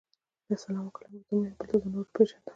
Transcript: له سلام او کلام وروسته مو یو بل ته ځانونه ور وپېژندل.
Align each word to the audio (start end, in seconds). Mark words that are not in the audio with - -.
له 0.47 0.55
سلام 0.63 0.85
او 0.87 0.93
کلام 0.95 1.11
وروسته 1.13 1.31
مو 1.37 1.41
یو 1.47 1.57
بل 1.59 1.65
ته 1.69 1.75
ځانونه 1.79 1.97
ور 1.97 2.07
وپېژندل. 2.07 2.49